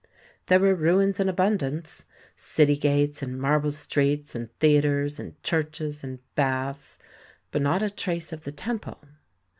There 0.47 0.59
were 0.59 0.73
ruins 0.73 1.19
in 1.19 1.29
abundance 1.29 2.05
city 2.35 2.75
gates 2.75 3.21
and 3.21 3.39
marble 3.39 3.71
streets 3.71 4.33
and 4.33 4.49
theatres 4.57 5.19
and 5.19 5.39
churches 5.43 6.03
and 6.03 6.17
baths, 6.33 6.97
but 7.51 7.61
not 7.61 7.83
a 7.83 7.89
trace 7.91 8.33
of 8.33 8.43
the 8.43 8.51
temple. 8.51 8.99